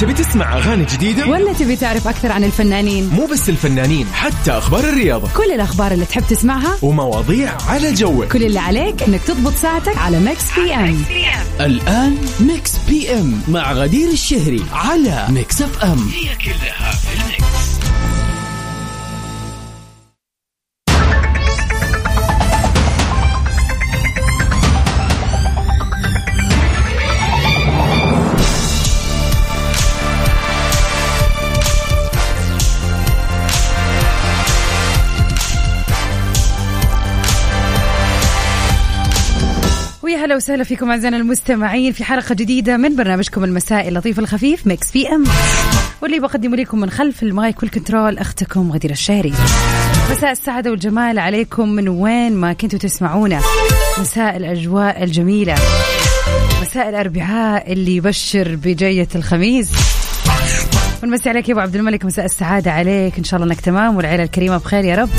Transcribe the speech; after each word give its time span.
تبي 0.00 0.12
تسمع 0.12 0.56
أغاني 0.56 0.84
جديدة؟ 0.84 1.26
ولا 1.26 1.52
تبي 1.52 1.76
تعرف 1.76 2.08
أكثر 2.08 2.32
عن 2.32 2.44
الفنانين؟ 2.44 3.08
مو 3.08 3.26
بس 3.26 3.48
الفنانين 3.48 4.06
حتى 4.12 4.50
أخبار 4.50 4.84
الرياضة 4.84 5.28
كل 5.36 5.52
الأخبار 5.52 5.92
اللي 5.92 6.04
تحب 6.04 6.22
تسمعها 6.28 6.78
ومواضيع 6.82 7.56
على 7.68 7.92
ذوقك 7.92 8.32
كل 8.32 8.42
اللي 8.42 8.58
عليك 8.58 9.02
إنك 9.02 9.20
تضبط 9.22 9.54
ساعتك 9.54 9.96
على 9.98 10.20
Mix 10.20 10.44
PM 10.58 11.04
الآن 11.60 12.18
Mix 12.40 12.72
PM 12.88 13.42
مع 13.48 13.72
غدير 13.72 14.08
الشهري 14.10 14.64
على 14.72 15.26
Mix 15.30 15.62
FM 15.62 16.08
هي 16.08 16.36
كلها 16.36 16.92
في 16.92 17.22
ال 17.22 17.29
mix. 17.29 17.57
هلا 40.28 40.36
وسهلا 40.36 40.64
فيكم 40.64 40.90
أعزائنا 40.90 41.16
المستمعين 41.16 41.92
في 41.92 42.04
حلقة 42.04 42.34
جديدة 42.34 42.76
من 42.76 42.96
برنامجكم 42.96 43.44
المسائي 43.44 43.88
اللطيف 43.88 44.18
الخفيف 44.18 44.66
Mix 44.66 44.92
PM. 44.92 45.24
واللي 46.02 46.20
بقدمه 46.20 46.56
لكم 46.56 46.80
من 46.80 46.90
خلف 46.90 47.22
ال 47.22 47.32
mic 47.32 47.62
وال 47.62 47.74
control 47.74 48.18
أختكم 48.18 48.72
غدير 48.72 48.90
الشهري. 48.90 49.32
مساء 50.10 50.32
السعادة 50.32 50.70
والجمال 50.70 51.18
عليكم. 51.18 51.68
من 51.68 51.88
وين 51.88 52.32
ما 52.32 52.52
كنتوا 52.52 52.78
تسمعونا. 52.78 53.40
مساء 53.98 54.36
الأجواء 54.36 55.04
الجميلة. 55.04 55.54
مساء 56.62 56.88
الأربعاء 56.88 57.72
اللي 57.72 57.96
يبشر 57.96 58.56
بجية 58.56 59.08
الخميس. 59.14 59.68
ونمسي 61.02 61.28
عليك 61.28 61.48
يا 61.48 61.54
أبو 61.54 61.60
عبد 61.60 61.76
الملك. 61.76 62.04
مساء 62.04 62.24
السعادة 62.24 62.72
عليك. 62.72 63.18
إن 63.18 63.24
شاء 63.24 63.40
الله 63.40 63.52
إنك 63.52 63.60
تمام 63.60 63.96
والعيلة 63.96 64.22
الكريمة 64.22 64.56
بخير 64.56 64.84
يا 64.84 64.96
رب. 64.96 65.10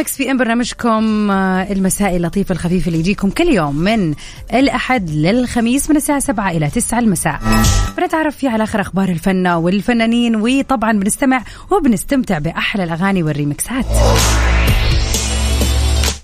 Mix 0.00 0.18
PM 0.18 0.36
برنامجكم 0.36 1.30
آه، 1.30 1.72
المسائي 1.72 2.16
اللطيف 2.16 2.52
الخفيف 2.52 2.86
اللي 2.88 2.98
يجيكم 2.98 3.30
كل 3.30 3.48
يوم 3.48 3.76
من 3.76 4.14
الأحد 4.54 5.10
للخميس 5.10 5.90
من 5.90 5.96
الساعة 5.96 6.20
7 6.20 6.50
إلى 6.50 6.70
9 6.70 6.98
المساء. 6.98 7.40
بنتعرف 7.98 8.36
فيه 8.36 8.48
على 8.48 8.64
آخر 8.64 8.80
أخبار 8.80 9.08
الفن 9.08 9.46
والفنانين 9.46 10.36
وطبعا 10.36 10.92
بنستمع 10.92 11.42
وبنستمتع 11.70 12.38
بأحلى 12.38 12.84
الأغاني 12.84 13.22
والريمكسات. 13.22 13.84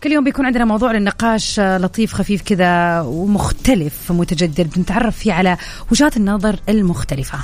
كل 0.04 0.12
يوم 0.12 0.24
بيكون 0.24 0.47
عندنا 0.47 0.64
موضوع 0.64 0.92
للنقاش 0.92 1.60
آه، 1.60 1.78
لطيف 1.78 2.12
خفيف 2.12 2.42
كذا 2.42 3.00
ومختلف 3.00 4.12
متجدد. 4.12 4.70
بنتعرف 4.77 5.19
فيه 5.19 5.32
على 5.32 5.56
وجهات 5.91 6.16
النظر 6.16 6.56
المختلفة. 6.69 7.38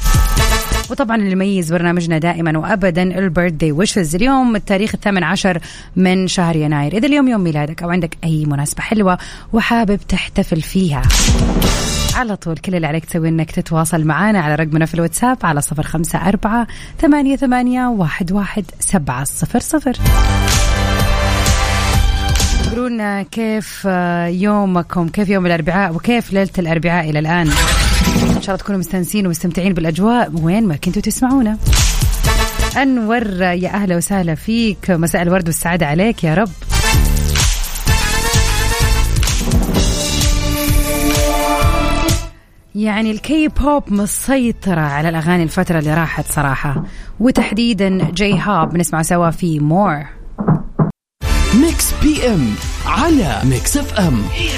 وطبعا 0.91 1.17
اللي 1.17 1.33
يميز 1.33 1.73
برنامجنا 1.73 2.19
دائما 2.19 2.59
وابدا 2.59 3.03
ال 3.03 3.53
birthday 3.53 3.73
wishes 3.73 4.15
اليوم 4.15 4.57
التاريخ 4.57 4.95
الثامن 4.95 5.25
عشر 5.25 5.59
من 5.97 6.29
شهر 6.29 6.57
يناير. 6.57 6.97
إذا 6.97 7.07
اليوم 7.07 7.29
يوم 7.29 7.41
ميلادك 7.41 7.83
أو 7.83 7.91
عندك 7.91 8.17
أي 8.25 8.45
مناسبة 8.45 8.81
حلوة 8.83 9.19
وحابب 9.53 10.01
تحتفل 10.09 10.63
فيها 10.63 11.03
على 12.17 12.37
طول 12.37 12.57
كل 12.57 12.75
اللي 12.75 12.87
عليك 12.87 13.05
تسوي 13.05 13.29
إنك 13.29 13.51
تتواصل 13.51 14.05
معنا 14.05 14.41
على 14.41 14.55
رقمنا 14.55 14.87
في 14.87 14.95
الواتساب 14.95 15.39
على 15.45 15.61
صفر 15.61 15.83
خمسة 15.83 16.29
أربعة 16.29 16.67
ثمانية, 17.01 17.37
ثمانية 17.37 17.87
واحد, 17.87 18.33
واحد 18.33 18.65
سبعة 18.81 19.25
صفر 19.25 19.61
صفر. 19.61 19.93
قولوا 22.71 22.89
لنا 22.89 23.23
كيف 23.23 23.85
يومكم؟ 24.43 25.09
كيف 25.09 25.29
يوم 25.29 25.47
الأربعاء؟ 25.47 25.95
وكيف 25.95 26.33
ليلة 26.33 26.51
الأربعاء 26.59 27.11
إلى 27.11 27.19
الآن؟ 27.19 27.51
إن 28.43 28.47
شاء 28.47 28.55
الله 28.55 28.65
تكونوا 28.65 28.81
مستانسين 28.81 29.27
ومستمتعين 29.27 29.75
بالأجواء 29.75 30.33
وين 30.43 30.69
ما 30.69 30.77
كنتوا 30.77 31.03
تسمعونا. 31.03 31.59
أنور 32.77 33.43
يا 33.43 33.69
أهلا 33.69 33.97
وسهلا 33.97 34.35
فيك. 34.35 34.91
مساء 34.91 35.23
الورد 35.23 35.47
والسعادة 35.47 35.87
عليك 35.87 36.25
يا 36.25 36.35
رب. 36.35 36.49
يعني 42.75 43.11
الكي 43.11 43.49
بوب 43.49 43.93
مسيطرة 43.93 44.81
على 44.81 45.09
الأغاني 45.09 45.43
الفترة 45.43 45.79
اللي 45.79 45.95
راحت 45.95 46.33
صراحة. 46.33 46.85
وتحديدا 47.21 48.11
J-Hope 48.11 48.73
بنسمع 48.73 49.03
سوا 49.03 49.31
في 49.31 49.61
More 49.61 50.07
Mix 51.55 51.95
PM 52.03 52.55
على 52.87 53.41
Mix 53.45 53.77
FM 53.77 54.23
هي 54.33 54.49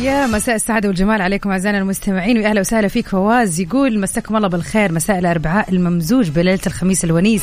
ويا 0.00 0.26
مساء 0.26 0.54
السعادة 0.54 0.88
والجمال 0.88 1.22
عليكم 1.22 1.50
أعزائنا 1.50 1.78
المستمعين 1.78 2.38
ويا 2.38 2.48
أهلا 2.48 2.60
وسهلا 2.60 2.88
فيك 2.88 3.08
فواز 3.08 3.60
يقول 3.60 4.00
مساكم 4.00 4.36
الله 4.36 4.48
بالخير 4.48 4.92
مساء 4.92 5.18
الأربعاء 5.18 5.70
الممزوج 5.70 6.28
بليلة 6.28 6.60
الخميس 6.66 7.04
الونيس. 7.04 7.42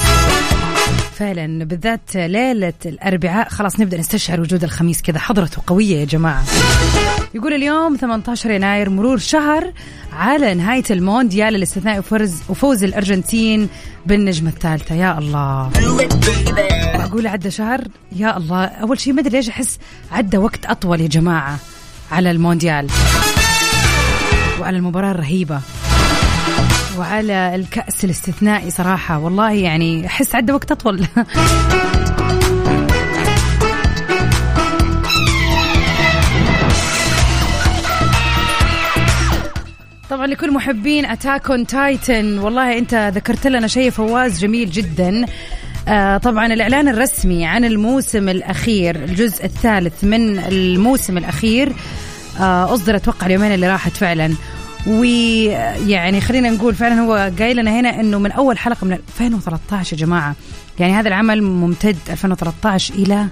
فعلا 1.13 1.65
بالذات 1.65 2.15
ليلة 2.15 2.73
الأربعاء 2.85 3.49
خلاص 3.49 3.79
نبدأ 3.79 3.97
نستشعر 3.97 4.41
وجود 4.41 4.63
الخميس 4.63 5.01
كذا 5.01 5.19
حضرته 5.19 5.61
قوية 5.67 5.97
يا 5.97 6.05
جماعة. 6.05 6.43
يقول 7.33 7.53
اليوم 7.53 7.95
18 7.95 8.51
يناير 8.51 8.89
مرور 8.89 9.17
شهر 9.17 9.73
على 10.13 10.53
نهاية 10.53 10.83
المونديال 10.91 11.55
الاستثنائي 11.55 11.99
وفوز, 11.99 12.41
وفوز 12.49 12.83
الأرجنتين 12.83 13.69
بالنجمة 14.05 14.49
الثالثة. 14.49 14.95
يا 14.95 15.17
الله. 15.17 15.71
أقول 16.95 17.27
عدى 17.27 17.51
شهر؟ 17.51 17.83
يا 18.15 18.37
الله. 18.37 18.65
أول 18.65 18.99
شيء 18.99 19.13
ما 19.13 19.21
أدري 19.21 19.37
ليش 19.37 19.49
أحس 19.49 19.79
عدى 20.11 20.37
وقت 20.37 20.65
أطول 20.65 21.01
يا 21.01 21.07
جماعة. 21.07 21.59
على 22.11 22.31
المونديال. 22.31 22.87
وعلى 24.59 24.77
المباراة 24.77 25.11
الرهيبة. 25.11 25.61
وعلى 26.97 27.55
الكأس 27.55 28.05
الاستثنائي 28.05 28.71
صراحة. 28.71 29.17
والله 29.19 29.51
يعني 29.51 30.05
أحس 30.05 30.35
عدى 30.35 30.51
وقت 30.51 30.71
أطول. 30.71 31.05
طبعا 40.09 40.27
لكل 40.27 40.53
محبين 40.53 41.05
Attack 41.05 41.49
on 41.49 41.67
Titan. 41.67 42.39
والله 42.39 42.77
أنت 42.77 43.11
ذكرت 43.15 43.47
لنا 43.47 43.67
شيء 43.67 43.89
فواز 43.89 44.39
جميل 44.39 44.69
جدا. 44.71 45.25
آه 45.87 46.17
طبعا 46.17 46.45
الإعلان 46.45 46.87
الرسمي 46.87 47.45
عن 47.45 47.65
الموسم 47.65 48.29
الأخير 48.29 48.95
الجزء 48.95 49.45
الثالث 49.45 50.03
من 50.03 50.39
الموسم 50.39 51.17
الأخير 51.17 51.73
آه 52.39 52.73
أصدر 52.73 52.95
أتوقع 52.95 53.27
اليومين 53.27 53.53
اللي 53.53 53.67
راحت 53.67 53.97
فعلا. 53.97 54.33
ويعني 54.87 56.21
خلينا 56.21 56.49
نقول 56.49 56.75
فعلا 56.75 57.01
هو 57.01 57.31
قايل 57.39 57.57
لنا 57.57 57.79
هنا 57.79 57.99
إنه 57.99 58.19
من 58.19 58.31
أول 58.31 58.57
حلقة 58.57 58.85
من 58.85 58.93
2013 58.93 59.97
يا 59.97 60.01
جماعة. 60.05 60.35
يعني 60.79 60.93
هذا 60.93 61.07
العمل 61.07 61.43
ممتد 61.43 61.97
2013 62.09 62.93
إلى 62.93 63.27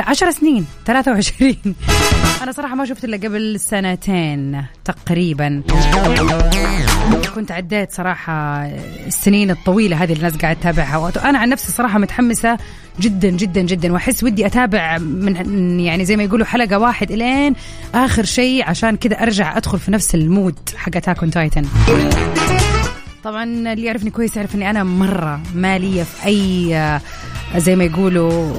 10 0.00 0.30
سنين 0.30 0.66
23 0.86 1.56
أنا 2.42 2.52
صراحة 2.52 2.74
ما 2.74 2.84
شفت 2.84 3.04
إلا 3.04 3.16
قبل 3.16 3.60
سنتين 3.60 4.64
تقريبا. 4.84 5.62
كنت 7.36 7.52
عديت 7.52 7.92
صراحة 7.92 8.66
السنين 9.06 9.50
الطويلة 9.50 9.96
هذه 9.96 10.12
اللي 10.12 10.26
الناس 10.26 10.42
قاعد 10.42 10.56
تتابعها. 10.56 10.96
وأنا 10.96 11.38
عن 11.38 11.48
نفسي 11.48 11.72
صراحة 11.72 11.98
متحمسة 11.98 12.58
جدا 13.00 13.28
جدا 13.28 13.60
جدا. 13.60 13.92
وأحس 13.92 14.24
ودي 14.24 14.46
أتابع 14.46 14.98
من 14.98 15.80
يعني 15.80 16.04
زي 16.04 16.16
ما 16.16 16.22
يقولوا 16.22 16.46
حلقة 16.46 16.78
واحد 16.78 17.10
إلين 17.10 17.54
آخر 17.94 18.24
شيء 18.24 18.64
عشان 18.64 18.96
كذا 18.96 19.22
أرجع 19.22 19.56
أدخل 19.56 19.78
في 19.78 19.90
نفس 19.90 20.14
ال 20.14 20.22
mood 20.22 20.54
حق 20.76 20.96
Attack 20.96 21.20
Titan 21.32 21.64
طبعا 23.24 23.44
اللي 23.44 23.84
يعرفني 23.84 24.10
كويس 24.10 24.36
يعرف 24.36 24.54
إني 24.54 24.70
أنا 24.70 24.84
مرة 24.84 25.40
مالي 25.54 26.02
في 26.02 26.26
أي 26.26 26.76
آه، 26.76 27.00
زي 27.56 27.76
ما 27.76 27.84
يقولوا 27.84 28.52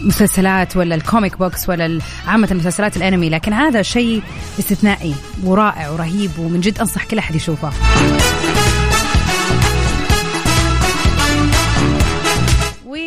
مسلسلات 0.00 0.76
ولا 0.76 0.94
ال 0.94 1.01
comic 1.01 1.38
books 1.38 1.68
ولا 1.68 1.98
عامة 2.26 2.48
المسلسلات 2.50 2.96
الأنمي. 2.96 3.28
لكن 3.30 3.52
هذا 3.52 3.82
شيء 3.82 4.22
استثنائي 4.58 5.14
ورائع 5.44 5.90
ورهيب 5.90 6.30
ومن 6.38 6.60
جد 6.60 6.78
أنصح 6.78 7.04
كل 7.04 7.18
أحد 7.18 7.34
يشوفه. 7.34 7.70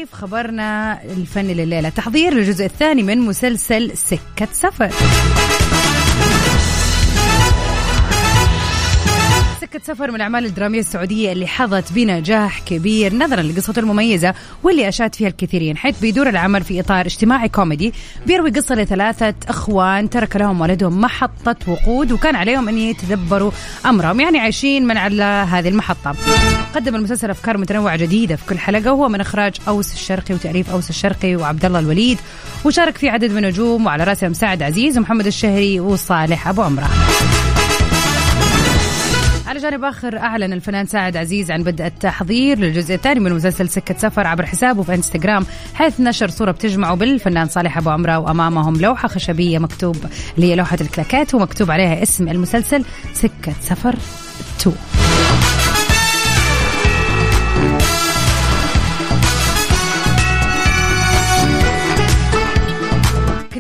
وفي 0.04 0.16
خبرنا 0.16 1.00
الفني 1.04 1.54
لليلة؟ 1.54 1.90
تحضير 1.90 2.34
للجزء 2.34 2.66
الثاني 2.66 3.04
من 3.04 3.18
مسلسل 3.18 3.98
سكة 3.98 4.48
سفر. 4.52 4.90
سكة 9.74 9.84
سفر 9.84 10.10
من 10.10 10.16
الأعمال 10.16 10.46
الدرامية 10.46 10.80
السعودية 10.80 11.32
اللي 11.32 11.48
حظت 11.48 11.94
بنجاح 11.94 12.60
كبير 12.60 13.16
نظرا 13.16 13.42
لقصته 13.42 13.80
المميزة 13.80 14.34
واللي 14.64 14.88
أشاد 14.88 15.16
فيها 15.16 15.28
الكثيرين. 15.28 15.78
حيث 15.78 16.00
بيدور 16.00 16.30
العمل 16.30 16.64
في 16.64 16.80
إطار 16.80 17.06
اجتماعي 17.06 17.50
كوميدي 17.50 17.94
بيروي 18.28 18.50
قصة 18.50 18.76
لثلاثة 18.76 19.34
أخوان 19.50 20.10
ترك 20.10 20.36
لهم 20.36 20.62
والدهم 20.62 21.02
محطة 21.02 21.56
وقود 21.68 22.12
وكان 22.12 22.36
عليهم 22.36 22.70
أن 22.70 22.78
يتدبروا 22.78 23.52
أمرهم. 23.86 24.20
يعني 24.20 24.40
عايشين 24.40 24.88
من 24.88 24.98
على 24.98 25.24
هذه 25.24 25.70
المحطة. 25.70 26.16
قدم 26.76 26.96
المسلسل 26.96 27.30
أفكار 27.30 27.58
متنوعة 27.58 27.98
جديدة 27.98 28.36
في 28.36 28.46
كل 28.46 28.60
حلقة 28.60 28.94
وهو 28.94 29.10
من 29.10 29.22
إخراج 29.22 29.54
أوس 29.68 29.94
الشرقي 29.94 30.34
وتأليف 30.34 30.70
أوس 30.70 30.90
الشرقي 30.90 31.36
وعبد 31.36 31.66
الله 31.66 31.80
الوليد 31.80 32.18
وشارك 32.66 32.98
فيه 32.98 33.12
عدد 33.12 33.32
من 33.32 33.38
النجوم 33.38 33.86
وعلى 33.86 34.04
رأسهم 34.04 34.34
سعد 34.34 34.64
عزيز 34.64 34.98
ومحمد 34.98 35.28
الشهري 35.28 35.80
وصالح 35.80 36.48
أبو 36.48 36.62
عمره 36.62 36.90
على 39.54 39.62
جانب 39.62 39.84
آخر 39.84 40.18
أعلن 40.18 40.54
الفنان 40.54 40.86
سعد 40.86 41.18
عزيز 41.18 41.52
عن 41.52 41.64
بدء 41.64 41.86
التحضير 41.86 42.60
للجزء 42.60 42.96
الثاني 42.96 43.20
من 43.20 43.34
مسلسل 43.34 43.70
سكة 43.70 43.98
سفر 43.98 44.28
عبر 44.28 44.46
حسابه 44.46 44.84
في 44.84 44.94
إنستغرام 44.94 45.46
حيث 45.74 46.02
نشر 46.02 46.30
صورة 46.30 46.52
بتجمعه 46.52 46.96
بالفنان 46.96 47.48
صالح 47.48 47.78
أبو 47.78 47.90
عمرة 47.90 48.18
وأمامهم 48.18 48.76
لوحة 48.82 49.08
خشبية 49.08 49.60
مكتوب 49.60 49.96
اللي 50.36 50.52
هي 50.52 50.56
لوحة 50.56 50.78
الكلاكات 50.82 51.36
ومكتوب 51.36 51.72
عليها 51.72 52.04
اسم 52.04 52.30
المسلسل 52.30 52.86
سكة 53.14 53.54
سفر 53.62 53.96
2 54.62 54.76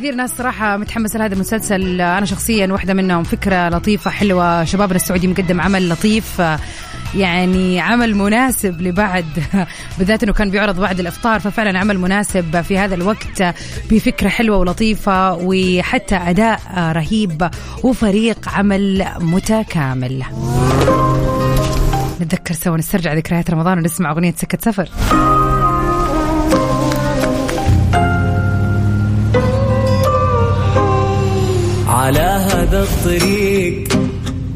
كثير 0.03 0.15
ناس 0.15 0.37
صراحة 0.37 0.77
متحمسة 0.77 1.19
لهذا 1.19 1.33
المسلسل. 1.33 2.01
أنا 2.01 2.25
شخصيا 2.25 2.67
واحدة 2.67 2.93
منهم 2.93 3.23
فكرة 3.23 3.69
لطيفة 3.69 4.11
حلوة. 4.11 4.63
شبابنا 4.63 4.95
السعودي 4.95 5.27
مقدم 5.27 5.61
عمل 5.61 5.89
لطيف 5.89 6.41
يعني 7.15 7.79
عمل 7.79 8.15
مناسب 8.15 8.81
لبعد 8.81 9.25
بالذات 9.97 10.23
إنه 10.23 10.33
كان 10.33 10.49
بيعرض 10.49 10.79
بعد 10.79 10.99
الإفطار 10.99 11.39
ففعلا 11.39 11.79
عمل 11.79 11.99
مناسب 11.99 12.61
في 12.61 12.77
هذا 12.77 12.95
الوقت 12.95 13.55
بفكرة 13.91 14.29
حلوة 14.29 14.57
ولطيفة 14.57 15.33
وحتى 15.33 16.15
أداء 16.15 16.59
رهيب 16.77 17.49
وفريق 17.83 18.49
عمل 18.49 19.07
متكامل. 19.19 20.23
نتذكر 22.21 22.53
سوا 22.53 22.77
نسترجع 22.77 23.13
ذكريات 23.13 23.51
رمضان 23.51 23.77
ونسمع 23.77 24.11
أغنية 24.11 24.33
سكة 24.37 24.57
سفر. 24.61 24.89
على 32.03 32.19
هذا 32.19 32.83
الطريق. 32.83 33.87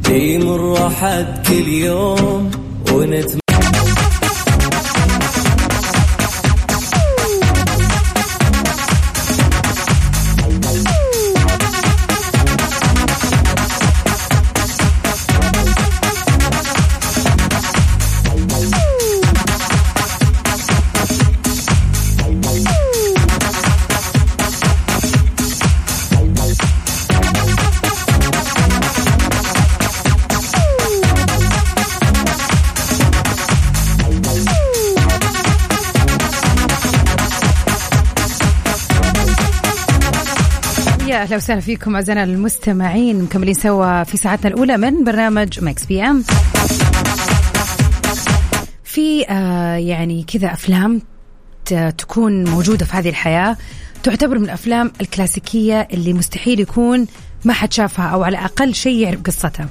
يمر 0.09 0.87
أحد 0.87 1.47
كل 1.47 1.67
يوم 1.67 2.51
ونتمنى 2.93 3.46
أهلا 41.17 41.35
وسهلا 41.35 41.59
فيكم 41.61 41.95
أعزائنا 41.95 42.23
المستمعين 42.23 43.21
مكملين 43.23 43.53
سوا 43.53 44.03
في 44.03 44.17
ساعتنا 44.17 44.47
الأولى 44.47 44.77
من 44.77 45.03
برنامج 45.03 45.63
Mix 45.63 45.85
PM 45.85 46.23
في 48.83 49.25
آه 49.29 49.75
يعني 49.75 50.23
كذا 50.23 50.53
أفلام 50.53 51.01
تكون 51.97 52.43
موجودة 52.49 52.85
في 52.85 52.97
هذه 52.97 53.09
الحياة 53.09 53.57
تعتبر 54.03 54.39
من 54.39 54.45
الأفلام 54.45 54.91
الكلاسيكية 55.01 55.87
اللي 55.93 56.13
مستحيل 56.13 56.59
يكون 56.59 57.07
ما 57.45 57.53
حد 57.53 57.73
شافها 57.73 58.05
أو 58.05 58.23
على 58.23 58.37
أقل 58.37 58.73
شيء 58.75 58.97
يعرف 58.97 59.21
قصتها. 59.21 59.69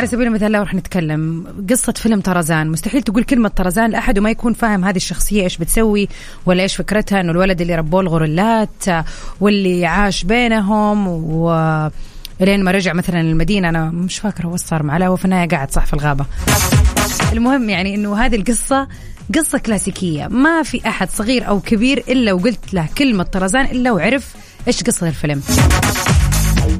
على 0.00 0.08
سبيل 0.08 0.26
المثال 0.26 0.52
لو 0.52 0.62
رح 0.62 0.74
نتكلم 0.74 1.46
قصة 1.70 1.92
فيلم 1.92 2.20
طرزان 2.20 2.70
مستحيل 2.70 3.02
تقول 3.02 3.24
كلمة 3.24 3.48
طرزان 3.48 3.90
لأحد 3.90 4.18
وما 4.18 4.30
يكون 4.30 4.52
فاهم 4.52 4.84
هذه 4.84 4.96
الشخصية 4.96 5.42
إيش 5.42 5.58
بتسوي 5.58 6.08
ولا 6.46 6.62
إيش 6.62 6.76
فكرتها 6.76 7.20
إنه 7.20 7.32
الولد 7.32 7.60
اللي 7.60 7.74
ربوه 7.74 8.00
الغرلات 8.00 8.84
واللي 9.40 9.86
عاش 9.86 10.24
بينهم 10.24 11.08
و 11.08 11.50
لين 12.40 12.64
ما 12.64 12.70
رجع 12.70 12.92
مثلا 12.92 13.20
المدينة 13.20 13.68
أنا 13.68 13.90
مش 13.90 14.18
فاكرة 14.18 14.46
وش 14.46 14.60
صار 14.60 14.82
معاه 14.82 14.98
لا 14.98 15.06
هو 15.06 15.16
في 15.16 15.24
النهاية 15.24 15.48
قاعد 15.48 15.70
صح 15.70 15.86
في 15.86 15.94
الغابة. 15.94 16.26
المهم 17.32 17.70
يعني 17.70 17.94
إنه 17.94 18.16
هذه 18.16 18.36
القصة 18.36 18.88
قصة 19.34 19.58
كلاسيكية 19.58 20.26
ما 20.26 20.62
في 20.62 20.88
أحد 20.88 21.10
صغير 21.10 21.48
أو 21.48 21.60
كبير 21.60 21.98
إلا 22.08 22.32
وقلت 22.32 22.74
له 22.74 22.88
كلمة 22.98 23.22
طرزان 23.22 23.64
إلا 23.64 23.92
وعرف 23.92 24.34
إيش 24.68 24.82
قصة 24.82 25.08
الفيلم. 25.08 25.42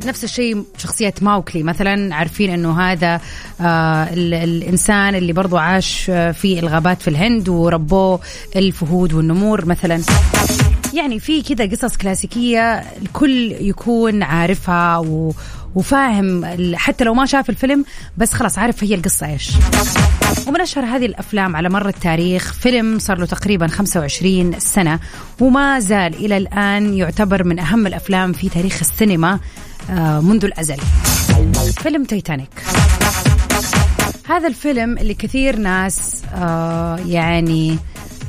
نفس 0.07 0.25
الشيء 0.25 0.65
شخصية 0.79 1.15
ماوكلي 1.23 1.63
مثلا 1.63 2.15
عارفين 2.15 2.51
إنه 2.51 2.81
هذا 2.81 3.21
آه 3.61 4.05
ال- 4.05 4.35
الإنسان 4.35 5.15
اللي 5.15 5.33
برضو 5.33 5.57
عاش 5.57 6.07
آه، 6.11 6.33
في 6.33 6.59
الغابات 6.59 7.03
في 7.03 7.09
الهند 7.09 7.49
وربوه 7.49 8.21
الفهود 8.57 9.13
والنمور 9.13 9.65
مثلا. 9.67 10.03
يعني 10.95 11.21
في 11.21 11.43
كذا 11.43 11.67
قصص 11.71 11.97
كلاسيكية 11.97 12.85
الكل 13.03 13.53
يكون 13.61 14.23
عارفها 14.23 14.99
و 14.99 15.33
وفاهم 15.75 16.45
حتى 16.77 17.05
لو 17.05 17.15
ما 17.15 17.27
شاف 17.27 17.51
الفيلم 17.51 17.85
بس 18.17 18.33
خلاص 18.33 18.59
عارف 18.59 18.85
هي 18.85 18.95
القصة 18.95 19.27
إيش. 19.27 19.51
ومن 20.47 20.61
أشهر 20.61 20.85
هذه 20.85 21.07
الأفلام 21.07 21.57
على 21.57 21.69
مر 21.69 21.89
التاريخ. 21.89 22.53
فيلم 22.53 22.99
صار 22.99 23.19
له 23.19 23.27
تقريبا 23.27 23.67
25 23.67 24.61
سنة 24.61 24.99
وما 25.41 25.81
زال 25.81 26.15
إلى 26.15 26.37
الآن 26.37 26.95
يعتبر 26.95 27.45
من 27.45 27.59
أهم 27.59 27.87
الأفلام 27.87 28.33
في 28.33 28.49
تاريخ 28.49 28.79
السينما 28.81 29.39
آه، 29.91 30.21
منذ 30.21 30.45
الأزل. 30.45 30.77
فيلم 31.83 32.05
تايتانيك. 32.05 32.51
هذا 34.29 34.49
الفيلم 34.49 34.99
اللي 34.99 35.15
كثير 35.15 35.57
ناس 35.57 36.23
آه، 36.35 36.99
يعني 37.07 37.79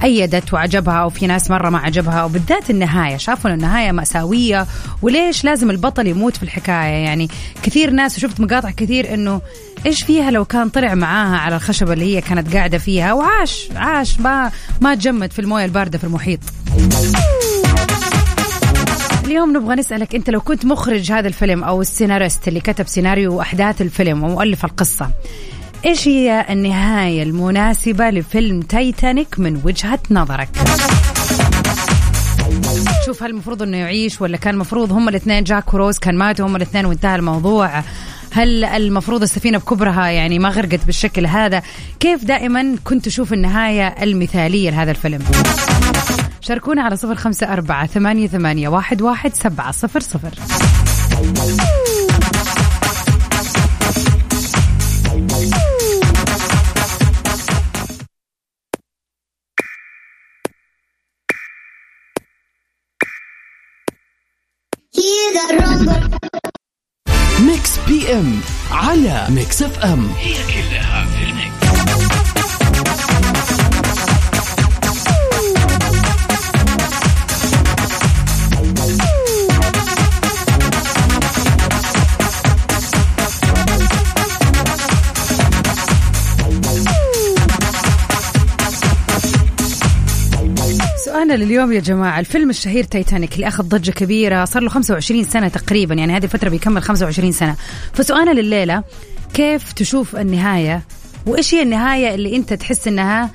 أيدت 0.04 0.54
وعجبها 0.54 1.04
وفي 1.04 1.28
ناس 1.28 1.52
مرة 1.52 1.70
ما 1.70 1.78
عجبها 1.80 2.24
وبالذات 2.24 2.70
النهاية. 2.70 3.18
شافوا 3.18 3.50
إن 3.50 3.56
النهاية 3.56 3.92
مأساوية 3.92 4.68
وليش 5.02 5.44
لازم 5.44 5.72
البطل 5.72 6.08
يموت 6.08 6.38
في 6.38 6.44
الحكاية؟ 6.44 7.06
يعني 7.06 7.30
كثير 7.64 7.90
ناس 7.90 8.18
وشفت 8.18 8.40
مقاطع 8.40 8.72
كثير 8.72 9.14
إنه 9.14 9.42
إيش 9.86 10.04
فيها 10.04 10.32
لو 10.32 10.46
كان 10.46 10.70
طلع 10.70 10.96
معاها 10.96 11.38
على 11.38 11.56
الخشبة 11.56 11.94
اللي 11.94 12.16
هي 12.16 12.22
كانت 12.22 12.56
قاعدة 12.56 12.78
فيها؟ 12.78 13.14
وعاش 13.14 13.70
عاش 13.76 14.20
ما 14.20 14.52
ما 14.82 14.96
تجمد 14.96 15.32
في 15.32 15.40
الموية 15.40 15.66
الباردة 15.66 15.98
في 15.98 16.04
المحيط. 16.04 16.40
اليوم 19.26 19.58
نبغى 19.58 19.76
نسألك 19.76 20.16
أنت 20.16 20.30
لو 20.30 20.42
كنت 20.42 20.66
مخرج 20.66 21.12
هذا 21.12 21.28
الفيلم 21.28 21.64
أو 21.64 21.82
السيناريست 21.82 22.48
اللي 22.48 22.60
كتب 22.60 22.88
سيناريو 22.88 23.42
أحداث 23.42 23.82
الفيلم 23.82 24.24
ومؤلف 24.24 24.66
القصة 24.66 25.10
إيش 25.86 26.08
هي 26.08 26.46
النهاية 26.50 27.24
المناسبة 27.24 28.10
لفيلم 28.10 28.62
تايتانيك 28.62 29.40
من 29.40 29.62
وجهة 29.64 30.00
نظرك؟ 30.12 30.50
شوف 33.06 33.24
هل 33.24 33.30
المفروض 33.30 33.62
إنه 33.62 33.78
يعيش 33.78 34.22
ولا 34.22 34.38
كان 34.38 34.54
المفروض؟ 34.54 34.92
هم 34.92 35.10
الاثنين 35.10 35.44
جاك 35.44 35.74
وروز 35.74 36.00
كان 36.00 36.16
ماتوا 36.16 36.48
هم 36.48 36.56
الاثنين 36.56 36.86
وانتهى 36.86 37.16
الموضوع. 37.16 37.84
هل 38.32 38.64
المفروض 38.64 39.22
السفينة 39.22 39.58
بكبرها؟ 39.58 40.08
يعني 40.08 40.40
ما 40.40 40.50
غرقت 40.50 40.86
بالشكل 40.86 41.26
هذا. 41.26 41.62
كيف 42.00 42.26
دائما 42.26 42.76
كنت 42.84 43.06
تشوف 43.06 43.34
النهاية 43.34 43.88
المثالية 43.88 44.70
لهذا 44.70 44.92
الفيلم؟ 44.92 45.22
شاركونا 46.42 46.82
على 46.82 46.96
صفر 46.98 47.16
خمسة 47.16 47.54
أربعة 47.54 47.88
ثمانية, 47.88 48.28
ثمانية 48.28 48.68
واحد, 48.70 49.02
واحد 49.02 49.34
سبعة 49.34 49.72
صفر 49.72 50.00
صفر. 50.00 50.32
M 68.14 68.40
على 68.72 69.28
Mix 69.30 69.62
FM. 69.62 70.10
هي 70.20 70.34
كلها 70.34 71.01
سؤالنا 91.12 91.34
لليوم 91.34 91.74
يا 91.74 91.80
جماعة 91.80 92.20
الفيلم 92.20 92.50
الشهير 92.50 92.84
تايتانيك 92.84 93.36
اللي 93.36 93.48
أخذ 93.48 93.64
ضجة 93.64 93.92
كبيرة 93.92 94.46
صار 94.46 94.64
له 94.64 94.70
25 94.70 95.24
سنة 95.24 95.48
تقريبا 95.48 95.96
يعني 95.96 96.18
هذه 96.18 96.24
الفترة 96.24 96.50
بيكمل 96.50 96.82
25 96.82 97.32
سنة. 97.32 97.56
فسؤالنا 97.94 98.32
لليلة 98.32 98.84
كيف 99.34 99.72
تشوف 99.74 100.16
النهاية؟ 100.16 100.82
وإيش 101.26 101.54
هي 101.54 101.62
النهاية 101.62 102.16
اللي 102.16 102.36
أنت 102.36 102.54
تحس 102.54 102.88
أنها 102.88 103.30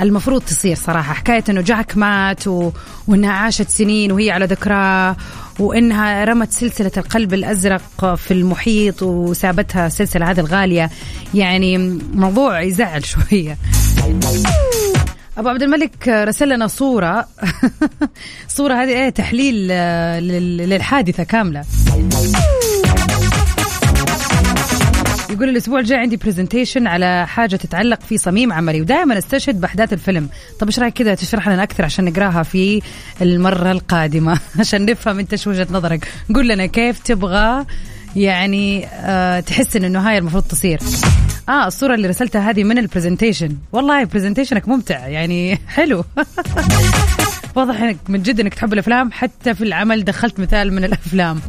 المفروض 0.00 0.42
تصير 0.42 0.76
صراحة؟ 0.76 1.14
حكاية 1.14 1.44
أنه 1.48 1.60
جاك 1.60 1.96
مات 1.96 2.48
و... 2.48 2.70
وأنها 3.08 3.32
عاشت 3.32 3.68
سنين 3.68 4.12
وهي 4.12 4.30
على 4.30 4.44
ذكراه 4.44 5.16
وأنها 5.58 6.24
رمت 6.24 6.52
سلسلة 6.52 6.92
القلب 6.96 7.34
الأزرق 7.34 8.14
في 8.14 8.30
المحيط 8.30 9.02
وسابتها 9.02 9.86
السلسلة 9.86 10.30
هذه 10.30 10.40
الغالية. 10.40 10.90
يعني 11.34 11.78
موضوع 12.14 12.62
يزعل 12.62 13.04
شوية. 13.14 13.58
أبو 15.38 15.48
عبد 15.48 15.62
الملك 15.62 16.08
رسل 16.08 16.48
لنا 16.48 16.66
صورة. 16.66 17.26
صورة 18.56 18.74
هذه 18.74 18.88
إيه 18.88 19.08
تحليل 19.10 19.68
آه، 19.70 20.20
لل- 20.20 20.56
للحادثة 20.56 21.22
كاملة. 21.22 21.64
يقول 25.30 25.48
الأسبوع 25.48 25.78
الجاي 25.80 25.98
عندي 25.98 26.16
presentation 26.16 26.86
على 26.86 27.26
حاجة 27.26 27.56
تتعلق 27.56 28.00
في 28.08 28.18
صميم 28.18 28.52
عملي 28.52 28.80
ودائما 28.80 29.18
أستشهد 29.18 29.60
بأحداث 29.60 29.92
الفيلم. 29.92 30.28
طب 30.60 30.66
إيش 30.66 30.78
رأيك 30.78 30.94
كذا 30.94 31.14
تشرح 31.14 31.48
لنا 31.48 31.62
أكثر 31.62 31.84
عشان 31.84 32.04
نقراها 32.04 32.42
في 32.42 32.82
المرة 33.22 33.72
القادمة 33.72 34.40
عشان 34.60 34.84
نفهم 34.86 35.18
أنت 35.18 35.34
شو 35.34 35.50
وجهة 35.50 35.66
نظرك. 35.70 36.08
قول 36.34 36.48
لنا 36.48 36.66
كيف 36.66 36.98
تبغى 36.98 37.64
يعني 38.16 38.86
آه 38.86 39.40
تحس 39.40 39.76
إن 39.76 39.84
النهاية 39.84 40.18
المفروض 40.18 40.42
تصير. 40.42 40.78
آه 41.48 41.66
الصورة 41.66 41.94
اللي 41.94 42.08
رسلتها 42.08 42.50
هذه 42.50 42.64
من 42.64 42.78
ال 42.78 42.84
presentation 42.84 43.56
والله 43.72 44.04
presentation 44.04 44.63
ك 44.63 44.68
ممتع 44.68 45.08
يعني 45.08 45.58
حلو. 45.68 46.04
واضح 47.56 47.80
إنك 47.80 47.96
من 48.08 48.22
جد 48.22 48.40
إنك 48.40 48.54
تحب 48.54 48.72
الأفلام 48.72 49.12
حتى 49.12 49.54
في 49.54 49.64
العمل 49.64 50.04
دخلت 50.04 50.40
مثال 50.40 50.72
من 50.72 50.84
الأفلام. 50.84 51.40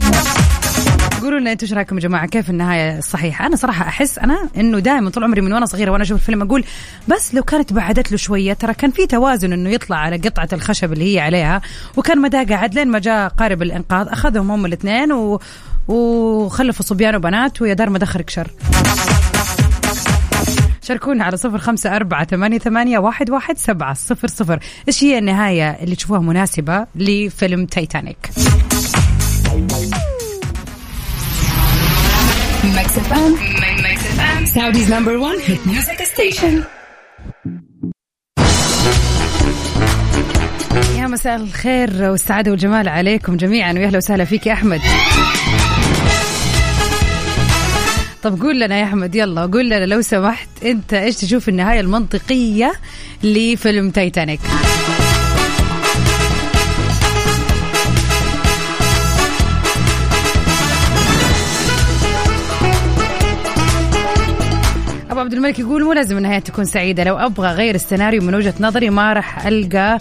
قولوا 1.22 1.40
لنا 1.40 1.52
أنتم 1.52 1.66
إيش 1.66 1.74
رأيكم 1.74 1.96
يا 1.96 2.02
جماعة؟ 2.02 2.26
كيف 2.26 2.50
النهاية 2.50 2.98
الصحيحه 2.98 3.46
أنا 3.46 3.56
صراحة 3.56 3.88
أحس 3.88 4.20
أنا 4.20 4.50
إنه 4.58 4.80
دائما 4.80 5.10
طول 5.10 5.24
عمري 5.24 5.42
من 5.42 5.54
وأنا 5.54 5.66
صغيرة 5.66 5.92
وأنا 5.92 6.04
أشوف 6.04 6.20
الفيلم 6.20 6.42
أقول 6.42 6.64
بس 7.08 7.36
لو 7.36 7.44
كانت 7.44 7.74
بعدت 7.74 8.12
له 8.12 8.18
شوية 8.18 8.54
ترى 8.54 8.74
كان 8.74 8.92
في 8.92 9.08
توازن 9.08 9.54
إنه 9.54 9.70
يطلع 9.70 9.98
على 9.98 10.18
قطعة 10.18 10.50
الخشب 10.54 10.94
اللي 10.94 11.16
هي 11.16 11.20
عليها 11.20 11.62
وكان 11.98 12.22
مداه 12.22 12.44
قاعد 12.44 12.76
لين 12.76 12.88
ما 12.88 13.00
جاء 13.00 13.28
قارب 13.28 13.62
الإنقاذ 13.62 14.08
أخذهم 14.08 14.52
هم 14.52 14.66
الاثنين 14.66 15.12
و... 15.12 15.40
وخلفوا 15.88 16.86
صبيان 16.86 17.16
وبنات 17.16 17.62
ويا 17.62 17.74
دار 17.74 17.90
ما 17.90 18.00
دخلك 18.00 18.30
شر 18.30 18.52
شاركونا 20.90 21.24
على 21.24 21.38
صفر 21.38 21.58
خمسة 21.58 21.96
أربعة 21.96 22.26
ثمانية, 22.26 22.58
ثمانية 22.58 23.00
واحد, 23.00 23.30
واحد 23.30 23.58
سبعة 23.58 23.94
صفر 23.94 24.28
صفر. 24.28 24.60
إيش 24.88 25.04
هي 25.04 25.18
النهاية 25.18 25.70
اللي 25.70 25.96
تشوفوها 25.96 26.20
مناسبة 26.20 26.86
لفيلم 26.96 27.66
تايتانيك. 27.66 28.30
يا 40.98 41.08
مساء 41.08 41.36
الخير 41.36 42.04
والسعادة 42.04 42.52
والجمال 42.52 42.90
عليكم 42.90 43.38
جميعا 43.38 43.74
ويا 43.74 43.98
وسهلا 43.98 44.26
فيك 44.26 44.48
يا 44.48 44.54
أحمد. 44.54 44.82
طب 48.24 48.42
قول 48.42 48.60
لنا 48.60 48.80
يا 48.80 48.84
أحمد 48.84 49.16
يلا 49.16 49.42
قول 49.46 49.66
لنا 49.66 49.86
لو 49.86 50.02
سمحت 50.02 50.50
أنت 50.64 50.94
إيش 50.94 51.16
تشوف 51.16 51.50
النهاية 51.50 51.80
المنطقية 51.80 52.74
لفيلم 53.24 53.90
تايتانيك؟ 53.90 54.40
أبو 65.10 65.20
عبد 65.20 65.34
الملك 65.34 65.60
يقول 65.60 65.84
مو 65.84 65.94
لازم 65.94 66.18
النهاية 66.18 66.40
تكون 66.40 66.66
سعيدة 66.66 67.04
لو 67.04 67.18
أبغى 67.18 67.48
أغير 67.48 67.76
السيناريو 67.76 68.22
من 68.22 68.36
وجهة 68.36 68.54
نظري 68.60 68.90
ما 68.90 69.14
راح 69.14 69.48
ألقى 69.48 70.00